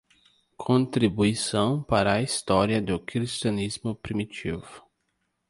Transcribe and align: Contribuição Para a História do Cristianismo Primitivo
Contribuição 0.57 1.83
Para 1.83 2.13
a 2.13 2.21
História 2.23 2.81
do 2.81 2.99
Cristianismo 2.99 3.93
Primitivo 3.93 4.83